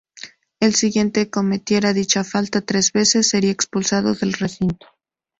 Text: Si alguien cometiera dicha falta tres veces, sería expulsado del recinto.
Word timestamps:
Si 0.63 0.87
alguien 0.87 1.11
cometiera 1.29 1.93
dicha 1.93 2.23
falta 2.23 2.61
tres 2.65 2.91
veces, 2.91 3.29
sería 3.29 3.51
expulsado 3.51 4.15
del 4.15 4.33
recinto. 4.33 4.87